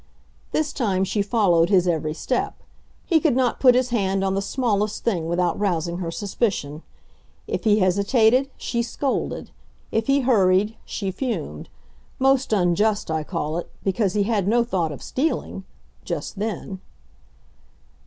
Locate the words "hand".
3.89-4.23